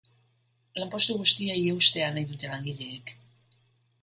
[0.79, 3.15] Lanpostu guztiei eustea nahi dute langileek.